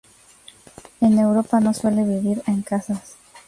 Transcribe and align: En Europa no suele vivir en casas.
En 0.99 1.19
Europa 1.19 1.59
no 1.59 1.75
suele 1.75 2.03
vivir 2.03 2.41
en 2.47 2.63
casas. 2.63 3.17